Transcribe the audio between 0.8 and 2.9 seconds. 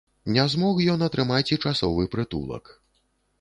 ён атрымаць і часовы прытулак.